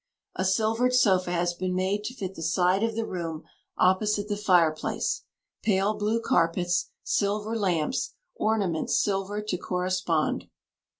[0.35, 3.43] A silvered sofa has been made to fit the side of the room
[3.77, 5.25] opposite the fireplace
[5.61, 10.45] pale blue carpets, silver lamps, ornaments silvered to correspond."